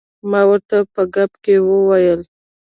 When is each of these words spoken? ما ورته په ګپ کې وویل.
ما 0.29 0.41
ورته 0.49 0.77
په 0.93 1.01
ګپ 1.15 1.31
کې 1.43 1.55
وویل. 1.69 2.21